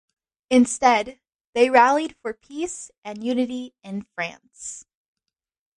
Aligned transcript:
Instead, 0.49 1.19
they 1.53 1.69
rallied 1.69 2.15
for 2.23 2.33
peace 2.33 2.89
and 3.05 3.23
unity 3.23 3.75
in 3.83 4.01
France. 4.15 4.83